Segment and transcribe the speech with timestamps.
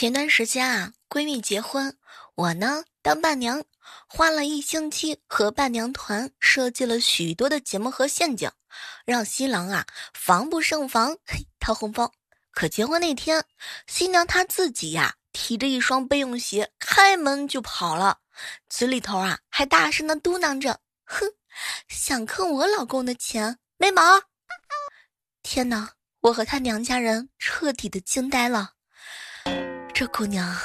[0.00, 1.94] 前段时间啊，闺蜜结婚，
[2.34, 3.62] 我呢当伴娘，
[4.08, 8.50] 花了一星期和伴娘团设计了许多的节目和陷阱，
[9.04, 9.84] 让新郎啊
[10.14, 12.10] 防不胜防，嘿掏红包。
[12.50, 13.44] 可结婚那天，
[13.86, 18.20] 新娘她自己呀提着一双备用鞋开门就跑了，
[18.70, 21.30] 嘴里头啊还大声的嘟囔着：“哼，
[21.88, 24.02] 想坑我老公的钱没毛！”
[25.44, 28.72] 天哪，我和他娘家人彻底的惊呆了。
[30.00, 30.56] 这姑娘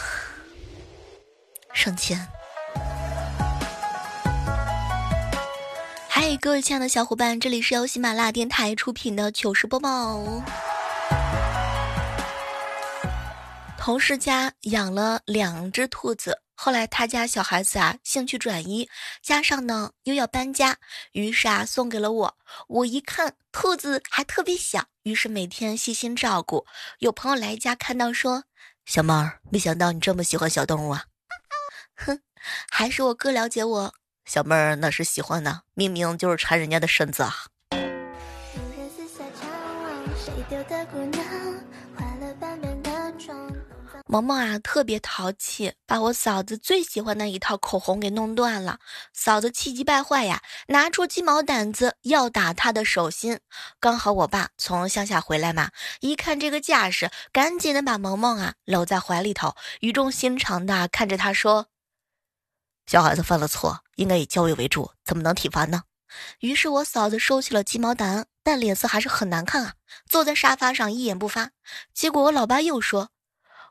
[1.73, 2.25] 省钱。
[6.07, 10.24] 嗨，各位亲爱的小伙伴，这里是由喜马拉雅电台出品的糗事播报。
[13.77, 18.88] 同事家养了两只兔子，后来他家小孩子啊兴趣转移，
[19.21, 20.77] 加上呢又要搬家，
[21.11, 22.38] 于是啊送给了我。
[22.69, 26.65] 我一看兔子还特别小，于是每天细心照顾。
[26.99, 28.46] 有朋友来家看到说。
[28.86, 31.06] 小猫儿，没想到你这么喜欢小动物啊！
[31.96, 32.22] 哼，
[32.69, 33.94] 还是我哥了解我。
[34.25, 37.33] 小妹儿那是喜欢呢，明明就是馋人家的身子啊。
[44.16, 48.80] 萌萌啊，特别淘气，把我嫂子最喜欢的一套口红给弄断了。
[49.11, 53.41] 嫂子气急败坏呀，拿出鸡毛掸子要打她的手心。
[53.77, 61.67] 刚好我爸从乡下回来嘛，一看这个架势，赶紧的把萌萌啊搂在怀里头，语重心长的看着他说
[62.88, 65.83] ：“小孩子犯了错，应该以教育为主，怎么能体罚呢？”
[66.39, 69.73] 于是我嫂子收起了鸡毛掸，但脸色还是很难看啊，
[70.09, 71.52] 坐在沙发上一言不发。
[71.93, 73.09] 结果我老爸又说。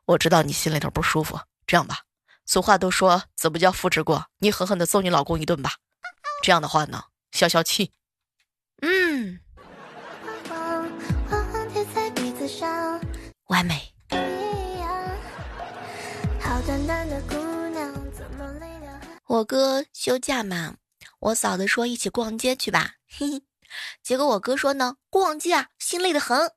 [0.07, 2.01] 我知道你心里头不舒服，这样吧，
[2.45, 5.77] 俗话都说子不教父之过，你狠狠的揍你老公一顿吧，
[6.43, 7.93] 这样的话呢，消消气。
[8.83, 9.41] 嗯，
[13.47, 13.91] 完美。
[19.27, 20.77] 我哥休假嘛，
[21.19, 23.43] 我嫂子说一起逛街去吧，嘿嘿，
[24.03, 26.53] 结果我哥说呢，逛街啊，心累的很，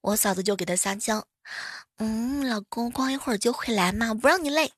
[0.00, 1.28] 我嫂子就给他撒娇。
[1.98, 4.72] 嗯，老公，逛一会儿就回来嘛，不让你累。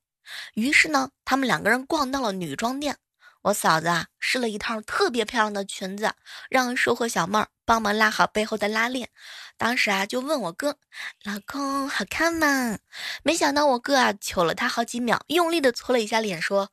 [0.54, 2.96] 于是呢，他们两个人逛到了女装店。
[3.42, 6.14] 我嫂子啊，试了一套特别漂亮的裙子，
[6.50, 9.10] 让售货小妹儿帮忙拉好背后的拉链。
[9.58, 10.78] 当时啊，就问我哥
[11.24, 12.78] ：“老公，好看吗？”
[13.22, 16.70] 没想到我哥啊，瞅了他好几秒，用力的搓了一下脸，说：“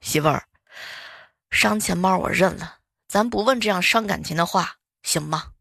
[0.00, 0.44] 媳妇儿，
[1.50, 5.52] 伤钱包我认了，咱不问这样伤感情的话，行吗？”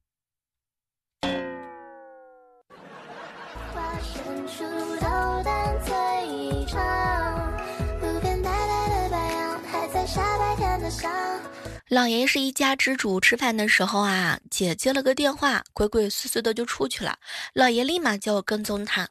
[11.89, 17.17] 老爷是一家之主，吃饭的时候啊，姐接了个电话，鬼鬼祟祟的就出去了。
[17.51, 19.09] 老爷立马叫我跟踪他，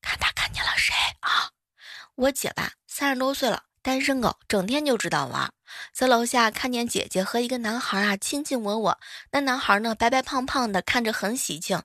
[0.00, 1.50] 看他看见了谁啊？
[2.14, 5.50] 我姐吧，三十多岁了，单身狗，整天就知道玩，
[5.92, 8.98] 在楼下看见姐姐和一个男孩啊亲亲我我，
[9.32, 11.82] 那男孩呢白白胖胖的，看着很喜庆。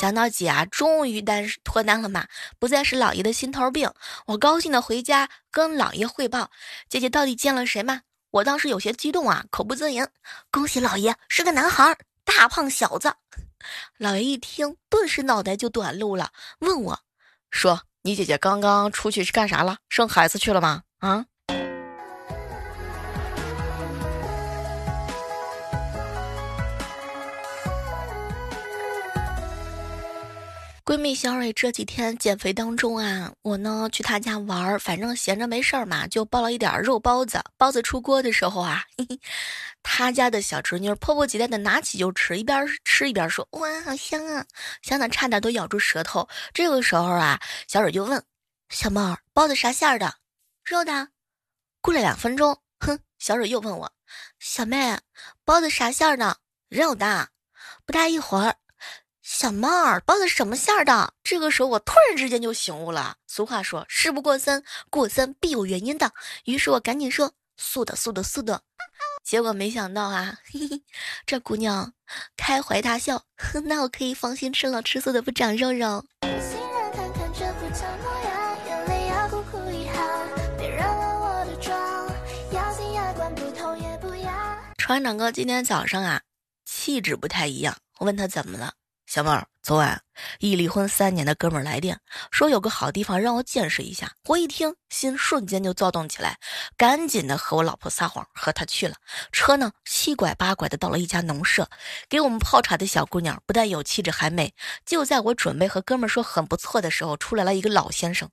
[0.00, 2.26] 想到姐啊终于单脱单了嘛，
[2.58, 3.92] 不再是老爷的心头病，
[4.28, 6.50] 我高兴的回家跟老爷汇报，
[6.88, 8.00] 姐姐到底见了谁吗？
[8.30, 10.10] 我当时有些激动啊，口不择言。
[10.50, 13.14] 恭喜老爷是个男孩，大胖小子。
[13.96, 16.30] 老爷一听，顿时脑袋就短路了，
[16.60, 17.00] 问我，
[17.50, 19.78] 说：“你姐姐刚刚出去是干啥了？
[19.88, 21.26] 生孩子去了吗？”啊？
[30.88, 37.44] 闺蜜小蕊这几天减肥当中啊，我呢去她家玩儿，反正闲着没事儿嘛，就包了一点肉包子。
[37.58, 39.20] 包子出锅的时候啊，嘿 嘿，
[39.82, 44.46] 她家的小侄女迫不及待的拿起就吃，一边吃一边说：“哇，好香啊，
[44.80, 48.24] 香的差点都咬住舌头。”这个时候啊，小蕊就问
[48.70, 50.14] 小猫：“包子啥馅儿的？
[50.64, 51.08] 肉的？”
[51.82, 53.92] 过了两分钟，哼，小蕊又问我
[54.40, 54.98] ：“小妹，
[55.44, 56.38] 包子啥馅儿的？
[56.70, 57.28] 肉的？”
[57.84, 58.56] 不大一会儿。
[59.30, 61.12] 小猫儿，包的什么馅儿的？
[61.22, 63.16] 这个时候我突然之间就醒悟了。
[63.26, 66.10] 俗话说，事不过三，过三必有原因的。
[66.46, 68.62] 于是我赶紧说素的，素的，素的。
[69.22, 70.82] 结果没想到啊，嘿嘿，
[71.26, 71.92] 这姑娘
[72.38, 73.22] 开怀大笑。
[73.64, 76.02] 那我可以放心吃了，吃素的不长肉肉。
[84.78, 86.22] 船长哥今天早上啊，
[86.64, 87.76] 气质不太一样。
[87.98, 88.72] 我问他怎么了。
[89.08, 90.02] 小妹儿，昨晚
[90.38, 91.98] 一离婚三年的哥们儿来电，
[92.30, 94.12] 说有个好地方让我见识一下。
[94.26, 96.38] 我一听，心瞬间就躁动起来，
[96.76, 98.96] 赶紧的和我老婆撒谎，和他去了。
[99.32, 101.70] 车呢，七拐八拐的到了一家农舍，
[102.10, 104.54] 给我们泡茶的小姑娘不但有气质还美。
[104.84, 108.28] 就在我准备和哥们儿说很不错的时候，出来了一个老先生。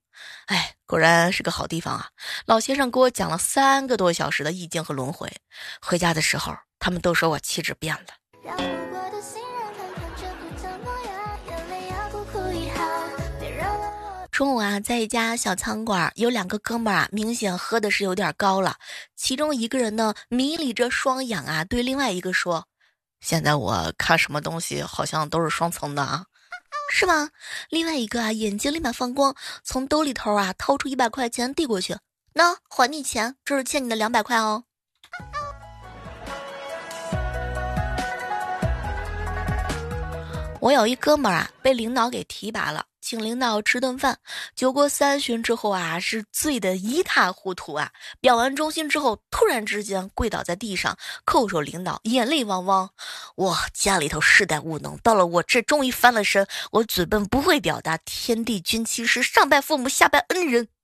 [0.47, 2.09] 哎，果然是个好地方啊！
[2.47, 5.31] 老先生给我讲了三个多小时的易经和轮回。
[5.81, 8.24] 回家的时候，他们都说我气质变了。
[14.35, 18.75] 中午啊，在一家小餐馆，有两个哥们儿啊，明显喝的是有点高了。
[19.15, 22.67] 其中一个人呢，迷离着双眼啊，对另外一个说
[23.23, 26.25] ：“现在我看什么东西好像都是双层的啊，
[26.91, 27.29] 是吗？”
[27.71, 29.33] 另外一个啊，眼睛立马放光，
[29.63, 31.95] 从兜里头啊掏出一百块钱递过去
[32.35, 34.65] ：“那还你钱，这是欠你的两百块哦。”
[40.59, 42.85] 我有一哥们儿啊，被领导给提拔了。
[43.05, 44.17] 请领导吃顿饭，
[44.55, 47.91] 酒过三巡之后啊，是醉得一塌糊涂啊！
[48.19, 52.89] 表完忠心之后，突然之间跪倒在地上，叩首领导，眼泪汪汪。
[53.35, 56.47] 我家里头世代务农，到了我这终于翻了身。
[56.71, 60.74] 我嘴笨不会表达，天地君亲师，上拜父母，下拜恩人。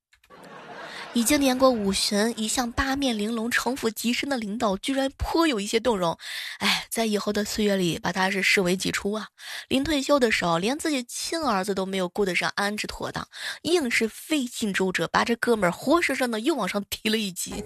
[1.14, 6.16] 已经年过五旬，一向八面玲珑、城府极深的领导，居然颇有一些动容。
[6.58, 9.28] 哎，在以后的岁月里，把他是视为己出啊。
[9.68, 13.28] 临退休的时候，连自己亲儿子都没有顾得上安置妥当，
[13.62, 17.62] 硬是费尽周折，把这哥们儿活生生的又往上提了一级。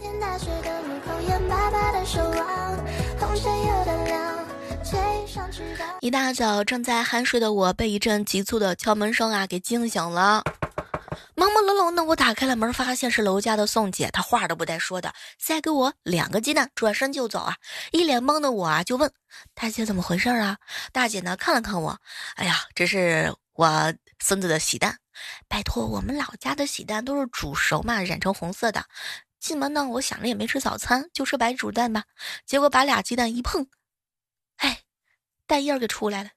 [6.01, 10.43] 一大早正在酣睡的我，被一阵急促的敲门声啊给惊醒了。
[11.37, 14.09] 朦朦胧胧的，我打开了门，发现是楼家的宋姐。
[14.11, 17.57] 她话都不带说的，塞给我两个鸡蛋，转身就走啊！
[17.93, 19.13] 一脸懵的我啊，就问
[19.55, 20.57] 大姐怎么回事啊？
[20.93, 21.99] 大姐呢，看了看我，
[22.37, 24.99] 哎呀，这是我孙子的喜蛋。
[25.47, 28.87] 拜托，我们老家的喜蛋都是煮熟嘛，染成红色的。
[29.39, 32.05] 进门呢，我想着也没吃早餐，就吃白煮蛋吧。
[32.47, 33.67] 结果把俩鸡蛋一碰，
[34.57, 34.81] 哎，
[35.47, 36.31] 蛋液给出来了。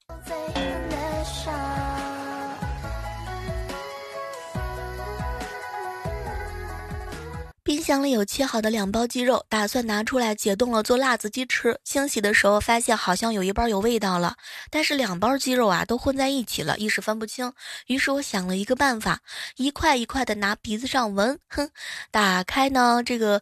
[7.89, 11.79] 箱里有切好的两包鸡肉，打算拿出来解冻了做辣子鸡吃。
[11.83, 14.35] 清洗的时候发现好像有一包有味道了，
[14.69, 17.51] 但是两包鸡肉啊都混在一起了，一时分不清。
[17.87, 19.21] 于是我想了一个办法，
[19.55, 21.67] 一块一块的拿鼻子上闻，哼，
[22.11, 23.41] 打开呢这个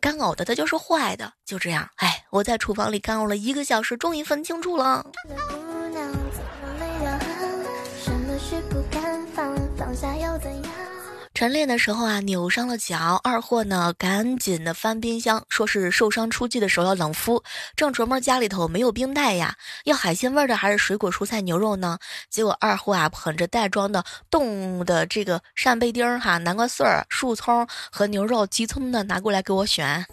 [0.00, 1.32] 干呕的它就是坏的。
[1.44, 5.04] 就这样，哎，我在厨房里干呕了一个小时，终于分清楚了。
[11.38, 17.40] 晨练的时候啊，扭伤了脚，二货呢赶紧的翻冰箱，说是受伤出去的时候要冷敷。
[17.76, 19.54] 正琢磨家里头没有冰袋呀，
[19.84, 21.96] 要海鲜味的还是水果蔬菜牛肉呢？
[22.28, 30.04] 结果二货啊捧着袋装的冻的这个扇贝丁哈、南瓜穗儿、树葱和牛肉，急匆的拿过来给我选。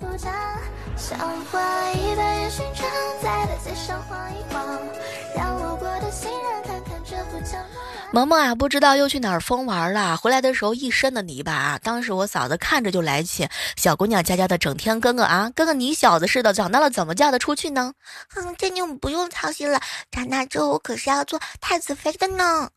[8.15, 10.15] 萌萌啊，不知道又去哪儿疯玩了。
[10.15, 11.79] 回来的时候一身的泥巴啊！
[11.83, 13.45] 当时我嫂子看着就来气，
[13.75, 17.94] 小姑娘家家的，整天跟个啊，跟个你小子似的，长大了怎么嫁得出去呢？
[18.29, 19.81] 哼，这你们不用操心了，
[20.12, 22.69] 长大之后我可是要做太子妃的呢。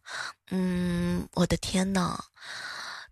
[0.51, 2.19] 嗯，我的天呐！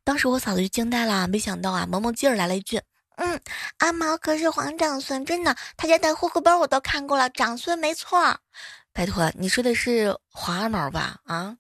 [0.03, 2.83] 当时我嫂子就惊呆了，没想到啊，萌萌接着来了一句
[3.19, 3.41] ：“嗯，
[3.79, 8.37] 阿毛可是皇长孙，真的，他家的户口本我都看过了，长孙没错。
[8.93, 11.19] 拜托，你说的是皇阿毛吧？
[11.27, 11.55] 啊？”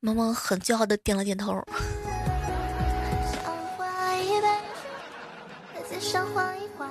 [0.00, 1.62] 萌萌很骄傲的点了点头。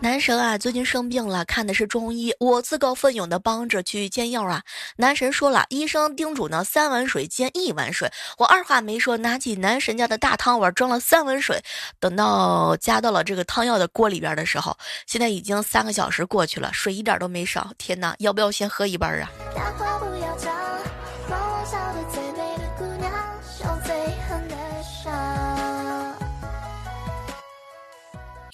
[0.02, 4.62] 男神啊，最近生病了，看的是中医，我自告奋勇的帮着去煎药啊。
[4.98, 8.12] 男神说了，医生叮嘱呢，三碗水煎一碗水。
[8.38, 11.60] 我二话没说，拿起男神家的大汤碗装了三碗水。
[12.00, 17.72] 等到加到了这个汤药的锅里边的时候，现在已经三个小时过去了，水一点都没少。
[17.78, 19.30] 天哪，要不要先喝一半啊？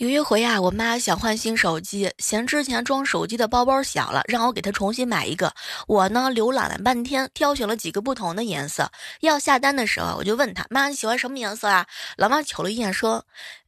[0.02, 5.54] 有一回啊，我妈想换新手机，嫌之前装手机的包包小了，让我给她重新买一个。
[5.86, 8.90] 我呢，浏览了半天，挑选了几个不同的颜色。
[9.20, 11.86] 要下单的时候，我就问她：“妈，你喜欢什么颜色啊？”
[12.18, 13.24] 老妈瞅了一眼，说：“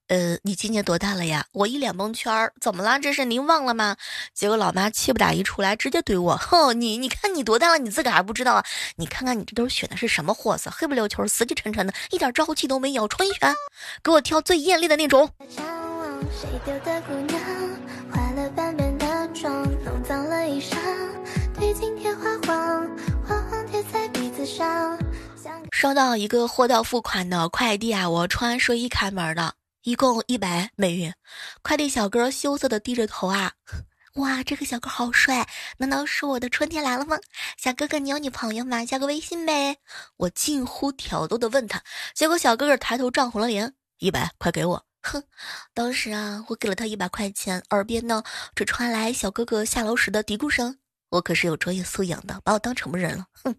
[0.10, 2.98] 呃，你今年多大了呀？”我一脸蒙圈儿，怎么了？
[3.00, 3.96] 这是您忘了吗？
[4.34, 8.66] 结果老妈气不打一处来，直接怼我：“哼，你你看你多大了，你自个还不知道啊？
[8.96, 10.72] 你看看你这都选的是什么货色？
[10.72, 13.08] 黑不溜秋、死气沉沉的，一点朝气都没有。
[13.08, 13.54] 冲一拳，
[14.02, 15.30] 给我挑最艳丽的那种。”
[16.32, 17.40] 谁丢的姑娘，
[18.12, 20.76] 化了半边的妆，弄脏了衣裳，
[21.56, 22.88] 对镜贴花黄，
[23.26, 24.98] 花黄贴在鼻子上
[25.72, 31.16] 收到一个货到付款的快递啊，我穿睡衣开门的，一共一百美元。
[31.62, 33.54] 快递小哥羞涩的低着头啊，
[34.16, 37.18] 哇，这个小哥好帅，难道是我的春天来了吗？
[37.58, 38.86] 小哥哥，你有女朋友吗？
[38.86, 39.78] 加个微信呗。
[40.18, 41.82] 我近乎挑逗的问他，
[42.14, 44.86] 结果小哥哥抬头涨红了脸，一百，快给我。
[45.04, 45.22] 哼，
[45.74, 48.24] 当时啊，我给了他一百块钱，耳边呢
[48.56, 50.76] 只传来小哥哥下楼时的嘀咕声。
[51.10, 53.26] 我可是有专业素养的，把我当什么人了？
[53.44, 53.56] 哼。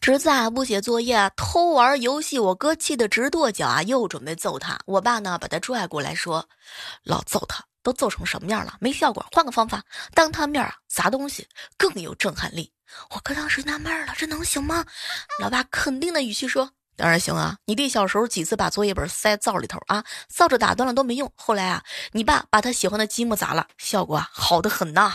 [0.00, 4.78] 侄子啊，不写作业，偷玩游戏，我哥气得直跺脚啊，又准备揍他。
[4.84, 6.46] 我爸呢，把他拽过来说
[7.02, 8.76] ：“老揍他，都揍成什么样了？
[8.80, 9.82] 没效果，换个方法，
[10.12, 12.70] 当他面啊砸东西更有震撼力。”
[13.10, 14.84] 我哥当时纳闷了，这能行吗？
[15.40, 21.32] 老爸肯定的语气说：“当然行啊，你弟小时候几次把作业本塞灶里头啊，扫帚打断了都没用。
[21.34, 25.12] 后来啊，你爸把他喜欢的积木砸了，效果好的很呐。”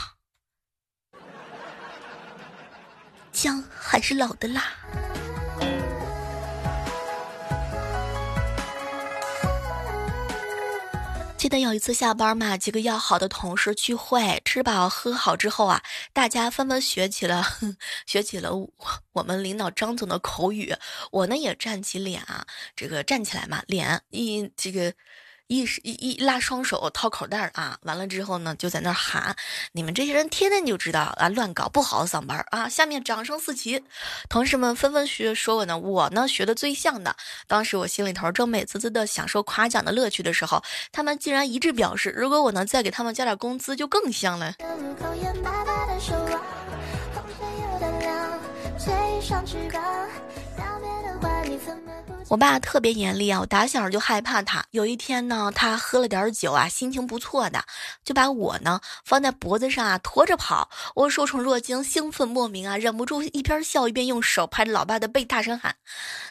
[3.32, 4.64] 姜还是老的辣。
[11.40, 15.82] 记得有一次下班嘛，几个要好的同事聚会，吃饱喝好之后啊，
[16.12, 17.42] 大家纷纷学起了
[18.06, 18.52] 学起了
[19.14, 20.76] 我们领导张总的口语。
[21.12, 24.94] 我呢也站起脸啊，这个站起来嘛，脸一这个。
[25.50, 29.36] 一一一拉双手掏口袋啊，完了之后呢，就在那喊
[29.74, 33.84] ：“你们这些人天天就知道啊，乱搞不好好上班啊！”下面掌声四起，
[34.30, 37.16] 同事们纷纷学说我呢，我呢学的最像的。
[37.48, 44.54] 当时我心里头正美滋滋的享受夸奖的乐趣的时候，他们竟然一致表示，如果我能再给他们加点工资，就更像了。
[52.30, 54.64] 我爸特别严厉啊，我打小就害怕他。
[54.70, 57.64] 有一天呢，他喝了点酒啊，心情不错的，
[58.04, 60.70] 就把我呢放在脖子上啊驮着跑。
[60.94, 65.76] 我受宠若惊，兴奋莫名啊，忍不住一边笑一边用手拍着老爸的背，大声喊：“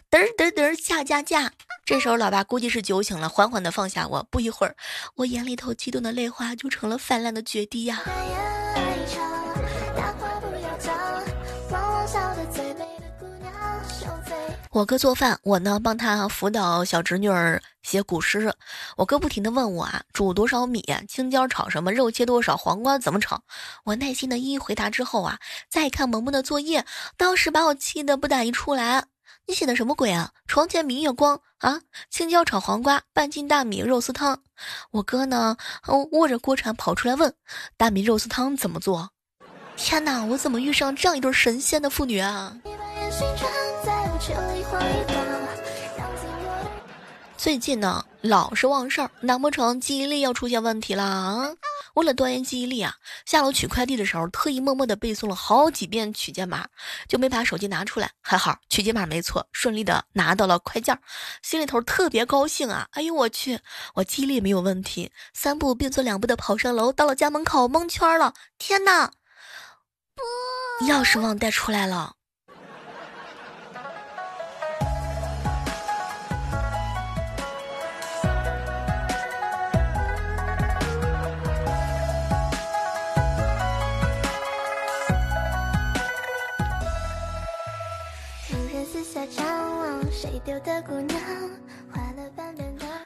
[0.08, 1.50] 嘚嘚嘚，驾驾驾！”
[1.84, 4.22] 这时候老爸估计是酒醒了，缓缓的放下我。
[4.30, 4.76] 不一会儿，
[5.16, 8.02] 我眼里头激动的泪花就成了泛滥的决堤呀。
[14.78, 18.54] 我哥做饭，我呢帮他辅导小侄女儿写古诗。
[18.96, 20.84] 我哥不停的问我啊，煮多少米？
[21.08, 21.92] 青椒炒什么？
[21.92, 22.56] 肉切多少？
[22.56, 23.42] 黄瓜怎么炒？
[23.82, 29.04] 我耐心的一一回答之后啊，再看萌萌的作业，当时把我气得不打一处来。
[29.48, 30.30] 你写的什么鬼啊？
[30.46, 31.80] 床前明月光啊！
[32.08, 34.40] 青椒炒黄瓜，半斤大米肉丝汤。
[34.92, 35.56] 我哥呢，
[36.12, 37.34] 握着锅铲跑出来问，
[37.76, 39.10] 大米肉丝汤怎么做？
[39.76, 42.56] 天哪，我怎么遇上这样一对神仙的妇女啊？
[47.36, 51.48] 最近呢，老是忘事儿，难不成记忆力要出现问题了啊？
[51.94, 52.94] 为了锻炼记忆力啊，
[53.24, 56.66] 下楼取快递的时候，特意默默的背诵了好几遍取件码，
[57.08, 58.10] 就没把手机拿出来。
[58.20, 60.98] 还好取件码没错，顺利的拿到了快件，
[61.42, 62.86] 心里头特别高兴啊！
[62.92, 63.60] 哎呦我去，
[63.94, 68.34] 我记忆力没有问题，三步并作两步的跑上楼，到了家门口蒙圈了。
[68.58, 69.10] 天哪，
[70.82, 72.17] 钥匙忘带出来了。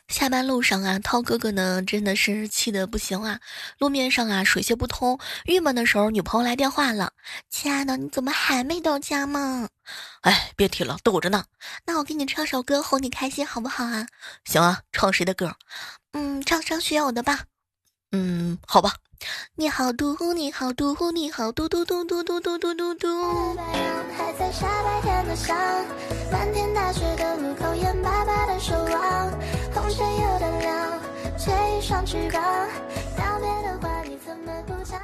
[0.08, 3.40] 下班路上啊，涛哥哥呢真的是气得不行啊！
[3.78, 7.12] 路面上啊水泄不通，郁闷的时候，女朋友来电话了
[7.48, 9.68] ：“亲爱的，你怎么还没到家吗？”
[10.22, 11.44] 哎，别提了，等着呢。
[11.86, 14.06] 那我给你唱首歌哄你开心好不好啊？
[14.44, 15.56] 行啊，唱谁的歌？
[16.12, 17.44] 嗯，唱张学友的吧。
[18.12, 18.92] 嗯，好吧。
[19.54, 23.56] 你好嘟，你好嘟，你好嘟嘟嘟嘟嘟嘟嘟嘟嘟。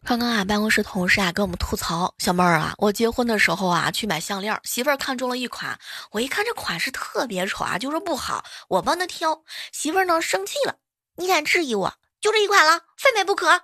[0.04, 5.78] 刚刚啊，办公室同事啊跟我们吐槽，小妹儿啊，我结婚的时候啊去买项链，媳妇儿看中了一款，
[6.10, 10.74] 我一看这款式特别丑啊，就说不好，我帮他挑，媳妇儿呢生气了，
[11.16, 11.94] 你敢质疑我？
[12.20, 13.62] 就这一款了，非买不可。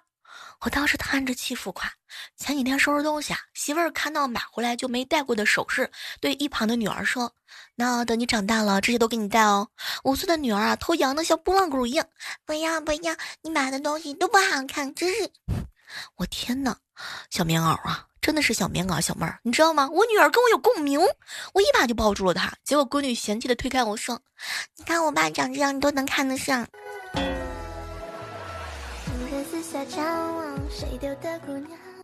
[0.60, 1.90] 我当时叹着气付款。
[2.36, 7.30] 前几天收拾东西啊，媳妇儿看到买回来就没戴过的首饰，对一旁的女儿说
[7.74, 9.68] ：“那等你长大了，这些都给你戴哦。”
[10.04, 12.06] 五岁的女儿啊，头扬的像拨浪鼓一样。
[12.46, 15.30] 不要不要，你买的东西都不好看，真是！
[16.16, 16.76] 我天哪，
[17.30, 19.90] 小棉袄啊，真的是小棉袄，小妹儿，你知道吗？
[19.92, 21.00] 我女儿跟我有共鸣，
[21.52, 22.50] 我一把就抱住了她。
[22.62, 24.20] 结果闺女嫌弃的推开我说
[24.78, 26.66] ：“你看我爸长这样，你都能看得上。”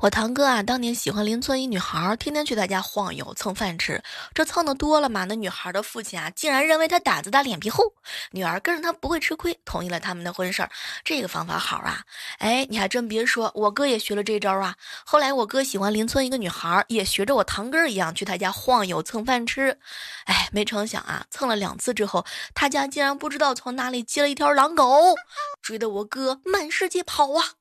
[0.03, 4.03] 我堂哥啊，当年喜欢邻村一女孩，天天去他家晃悠蹭饭吃。
[4.33, 7.85] 这蹭的多了嘛，那女孩的父亲啊，竟然认为他胆子大脸皮厚，
[8.31, 10.71] 女儿跟着他不会吃亏，同意了他们的婚事儿。
[11.05, 12.03] 这个方法好啊！
[12.39, 14.75] 哎，你还真别说，我哥也学了这招啊。
[15.05, 19.79] 后来我哥喜欢邻村一个女孩，也学着我堂哥一样去他家晃悠蹭饭吃。
[20.25, 25.15] 哎，没成想啊，蹭了两次之后，他家竟然不知道从哪里接了一条狼狗，
[25.61, 27.60] 追得我哥满世界跑啊！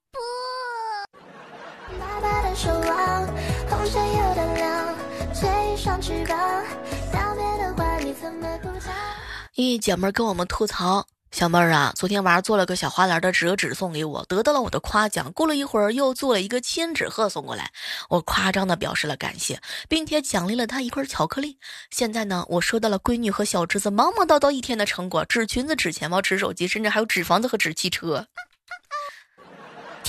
[9.56, 15.32] 一姐们儿跟我们吐槽：“小妹儿啊，昨天晚上做了个小花篮的折纸送给我，得到了我的夸奖。
[15.34, 17.72] 过了一会儿，又做了一个千纸鹤送过来，
[18.10, 21.58] 我夸张的表示了感谢，并且奖励了她一块巧克力。
[21.92, 28.28] 现在呢，我收到了闺女和小侄子忙忙叨叨一天的成果：纸裙子、纸钱包、纸手机，甚至还有纸房子和纸汽车。”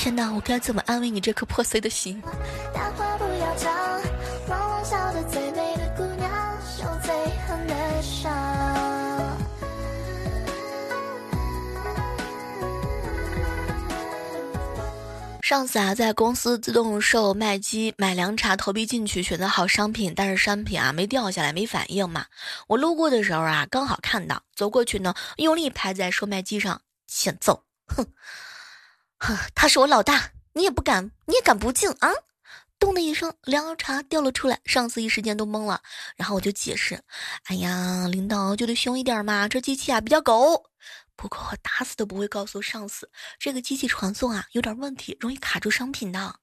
[0.02, 2.23] 天哪，我该怎么安慰你这颗破碎的心？
[15.42, 22.25] 上次啊，在公司自动售卖机买凉茶，投币进去选择好商品，但是商品啊没掉下来，没反应嘛。
[22.69, 28.07] 我路过的时候啊，刚好看到，走过去呢，用力拍在售卖机上，欠揍，哼。
[29.55, 32.11] 他是我老大，你也不敢，你也敢不敬啊！
[32.79, 35.83] 咚的一声，凉茶掉了出来，上司一时间都懵了。
[36.17, 36.99] 然后我就解释
[37.45, 40.65] ：“哎呀，领导就得凶一点嘛，这机器啊比较狗。
[41.15, 46.35] 不过我打死都不会告诉上司，这个机器传送啊有点问题，容易卡住商品的。”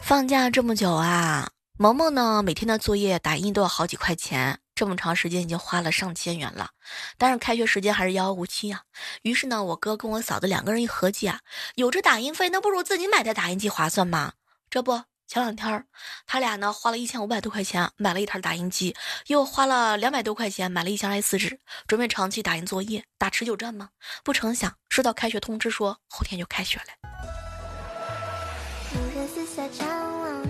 [0.00, 4.60] 放假这么久啊，萌萌呢每天的作业打印都要好几块钱。
[4.74, 6.70] 这么长时间已经花了上千元了，
[7.16, 8.82] 但是开学时间还是遥遥无期啊。
[9.22, 11.40] 于是呢，我哥跟我嫂子两个人一合计啊，
[11.76, 14.32] 有这打印费，那不如自己买台打印机划算吗？
[14.68, 15.86] 这不，前两天
[16.26, 18.96] 他俩呢花了一千五百多块钱买了一台打印机，
[19.28, 23.90] 又花了两百多块钱买了一箱 A4 纸，准备长期打印作业，打持久战吗？
[24.24, 26.86] 不成想收到开学通知说后天就开学了。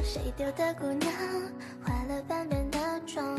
[0.02, 1.12] 谁丢的姑娘，
[1.82, 3.36] 化了斑点的妆，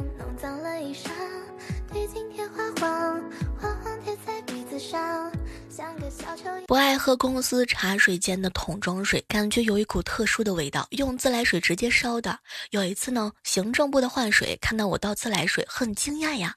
[6.68, 10.86] 不爱喝公司茶水间的桶装水，感觉有一股特殊的味道。
[10.92, 12.40] 用自来水直接烧的。
[12.72, 16.56] 有一次呢，行政部的换水看到我倒自来水，很惊讶呀。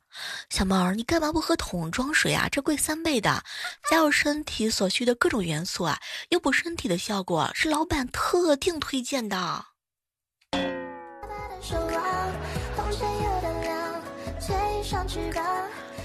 [0.51, 2.49] 小猫儿，你干嘛不喝桶装水啊？
[2.51, 3.43] 这贵三倍的，
[3.91, 6.01] 加入身体所需的各种元素啊，
[6.31, 9.65] 又补身体的效果，是老板特定推荐的。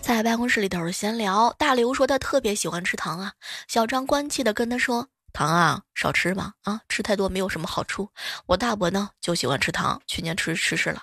[0.04, 3.32] 在办公室里头闲聊，大刘说他特别喜欢吃糖啊。
[3.70, 8.10] 小张关切的跟他说：“糖啊，少吃吧，啊，吃太多没有什么好处。”
[8.46, 11.02] 我大伯呢就喜欢吃糖，去年吃吃世了。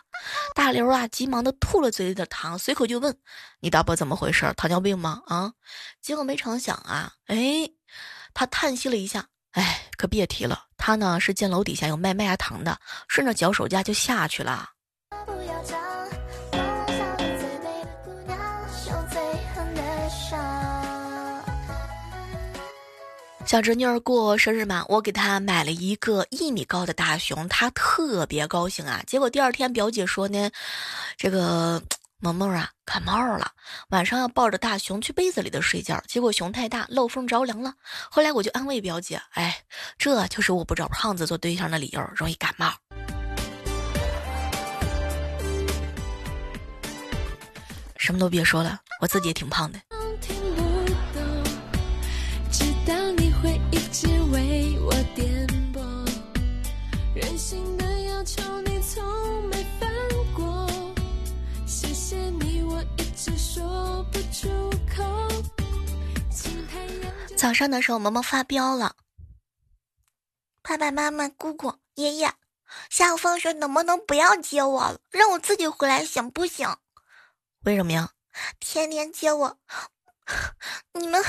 [0.54, 3.16] 大刘啊，急忙的吐了嘴里的糖，随口就问
[3.60, 4.52] ：“你大伯怎么回事？
[4.54, 5.22] 糖尿病吗？
[5.28, 5.50] 啊？”
[6.02, 7.70] 结果没成想啊，哎，
[8.34, 14.68] 他叹息了一下，哎，可别提了，他呢是见楼底下有卖麦芽糖的，顺着脚手架就下去了。
[23.50, 29.02] 小侄女儿过生日嘛，我给她买了一个一米高的大熊，她特别高兴啊。
[29.08, 30.48] 结果第二天表姐说呢，
[31.16, 31.82] 这个
[32.20, 33.50] 萌萌啊感冒了，
[33.88, 36.00] 晚上要抱着大熊去被子里的睡觉。
[36.06, 37.74] 结果熊太大，漏风着凉了。
[38.08, 39.60] 后来我就安慰表姐，哎，
[39.98, 42.72] 这就是我不找胖子做对象的理由，容易感冒。
[47.96, 49.80] 什么都别说了，我自己也挺胖的。
[67.36, 68.94] 早上的时候，萌萌发飙了。
[70.62, 72.30] 爸爸妈妈、姑姑、爷爷，
[72.90, 76.76] 下午放学能不能不要接我了，让我自己回来行不行？
[77.64, 78.10] 为什么呀？
[78.60, 79.58] 天天接我，
[80.92, 81.24] 你们，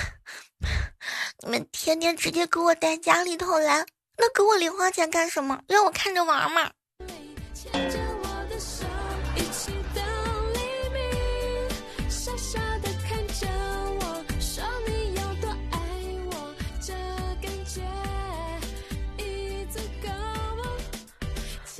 [1.43, 3.85] 你们天天直接给我带家里头来，
[4.17, 5.61] 那给我零花钱干什么？
[5.67, 6.71] 让我看着玩嘛。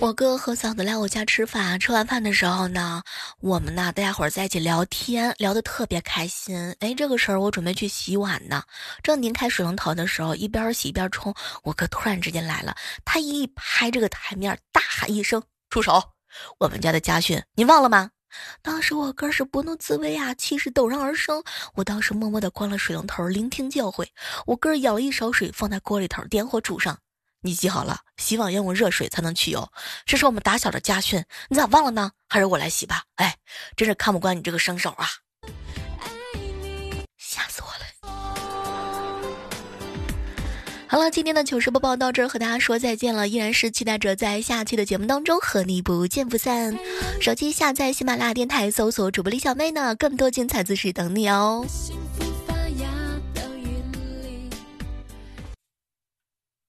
[0.02, 3.04] 我哥和嫂子来我家吃饭，吃完饭的时候呢，
[3.40, 6.76] 我们呢大家伙在一起聊天，聊得特别开心。
[6.80, 8.64] 哎，这个时候我准备去洗碗呢，
[9.04, 16.02] 正拧开水龙头的时候，一边洗一边冲，我哥突然之间来了，他一拍这个台面，大喊一声：“住手！
[16.58, 18.10] 我们家的家训你忘了吗？”
[18.64, 21.44] 当时我哥是不怒自威啊，气势陡然而生。
[21.76, 24.08] 我当时默默的关了水龙头，聆听教诲。
[24.48, 26.98] 我哥舀了一勺水放在锅里头，点火煮上。
[27.44, 29.68] 你记好了，洗碗要用热水才能去油，
[30.06, 32.12] 这是我们打小的家训，你咋忘了呢？
[32.30, 33.02] 还是我来洗吧。
[33.16, 33.36] 哎，
[33.76, 35.08] 真是看不惯你这个生手啊！
[37.18, 37.80] 吓死我了。
[40.88, 43.28] 好了，今天的糗事播报到这儿，和大家说再见了。
[43.28, 46.78] 依然是期待着在下期的节目当中和你不见不散。
[47.20, 51.66] 手机下载喜马拉雅电台，搜索主播李小妹呢，更多精彩姿势等你哦。